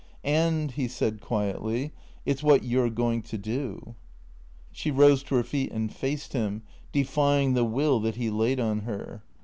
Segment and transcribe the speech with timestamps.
[0.25, 1.91] And," he said quietly,"
[2.25, 3.93] it 's what you 'rf going to do."
[4.71, 8.79] She rose to her feet and faced him, defying the will that h( laid on
[8.79, 9.21] her.